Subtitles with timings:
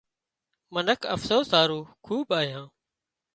[0.73, 2.65] منک افسوس هارو کوٻ آيان